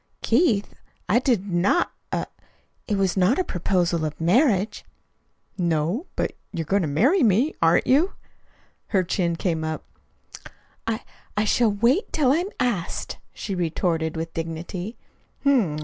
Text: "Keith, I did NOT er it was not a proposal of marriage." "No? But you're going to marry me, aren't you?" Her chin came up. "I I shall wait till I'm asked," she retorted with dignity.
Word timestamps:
"Keith, 0.23 0.73
I 1.07 1.19
did 1.19 1.47
NOT 1.51 1.91
er 2.11 2.25
it 2.87 2.97
was 2.97 3.15
not 3.15 3.37
a 3.37 3.43
proposal 3.43 4.03
of 4.03 4.19
marriage." 4.19 4.83
"No? 5.59 6.07
But 6.15 6.33
you're 6.51 6.65
going 6.65 6.81
to 6.81 6.87
marry 6.87 7.21
me, 7.21 7.53
aren't 7.61 7.85
you?" 7.85 8.13
Her 8.87 9.03
chin 9.03 9.35
came 9.35 9.63
up. 9.63 9.85
"I 10.87 11.01
I 11.37 11.43
shall 11.45 11.71
wait 11.71 12.11
till 12.11 12.31
I'm 12.31 12.49
asked," 12.59 13.19
she 13.31 13.53
retorted 13.53 14.17
with 14.17 14.33
dignity. 14.33 14.97